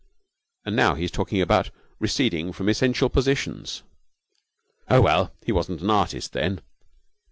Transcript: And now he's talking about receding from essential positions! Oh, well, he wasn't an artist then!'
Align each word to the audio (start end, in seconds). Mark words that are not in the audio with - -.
And 0.65 0.75
now 0.75 0.95
he's 0.95 1.11
talking 1.11 1.41
about 1.43 1.69
receding 1.99 2.53
from 2.53 2.67
essential 2.69 3.07
positions! 3.07 3.83
Oh, 4.89 4.99
well, 5.01 5.31
he 5.45 5.51
wasn't 5.51 5.81
an 5.83 5.91
artist 5.91 6.33
then!' 6.33 6.61